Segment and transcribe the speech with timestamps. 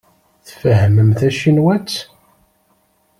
[0.47, 1.91] Tfehhmemt tacinwat?